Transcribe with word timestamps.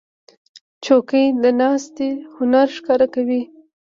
چوکۍ 0.83 1.25
د 1.43 1.45
ناستې 1.59 2.09
هنر 2.35 2.67
ښکاره 2.77 3.07
کوي. 3.13 3.41